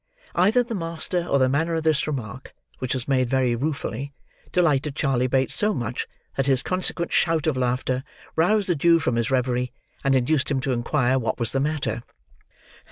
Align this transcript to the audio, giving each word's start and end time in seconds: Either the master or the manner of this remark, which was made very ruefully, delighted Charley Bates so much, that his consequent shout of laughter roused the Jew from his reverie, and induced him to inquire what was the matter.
Either 0.33 0.63
the 0.63 0.73
master 0.73 1.27
or 1.27 1.37
the 1.37 1.47
manner 1.47 1.75
of 1.75 1.83
this 1.83 2.07
remark, 2.07 2.55
which 2.79 2.95
was 2.95 3.07
made 3.07 3.29
very 3.29 3.55
ruefully, 3.55 4.11
delighted 4.51 4.95
Charley 4.95 5.27
Bates 5.27 5.53
so 5.53 5.75
much, 5.75 6.07
that 6.37 6.47
his 6.47 6.63
consequent 6.63 7.13
shout 7.13 7.45
of 7.45 7.55
laughter 7.55 8.03
roused 8.35 8.67
the 8.67 8.73
Jew 8.75 8.97
from 8.97 9.15
his 9.15 9.29
reverie, 9.29 9.71
and 10.03 10.15
induced 10.15 10.49
him 10.49 10.59
to 10.61 10.71
inquire 10.73 11.19
what 11.19 11.39
was 11.39 11.51
the 11.51 11.59
matter. 11.59 12.01